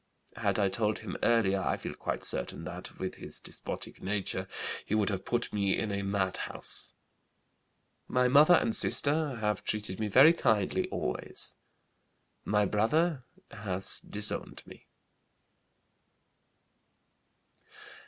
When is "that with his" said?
2.63-3.39